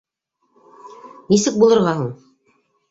Нисек 1.29 1.61
булырға 1.67 1.97
һуң? 2.03 2.13